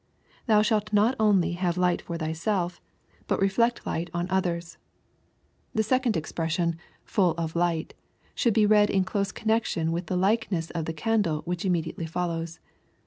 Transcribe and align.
Thou 0.47 0.63
shalt 0.63 0.91
not 0.91 1.15
only 1.19 1.51
have 1.51 1.77
light 1.77 2.01
for 2.01 2.17
thyself, 2.17 2.81
but 3.27 3.39
reflect 3.39 3.85
light 3.85 4.09
12 4.11 4.25
EXPOSITORY 4.25 4.29
THOUGHTS. 4.31 4.31
on 4.31 4.35
others," 4.35 4.77
The 5.75 5.83
second 5.83 6.17
expression, 6.17 6.79
"full 7.05 7.31
of 7.37 7.53
light/' 7.53 7.93
should 8.33 8.55
be 8.55 8.65
real 8.65 8.89
in 8.89 9.03
close 9.03 9.31
connection 9.31 9.91
with 9.91 10.07
the 10.07 10.17
Ukeness 10.17 10.71
of 10.71 10.85
the 10.85 10.93
candle 10.93 11.41
which 11.45 11.65
immediately 11.65 12.07
follows. 12.07 12.59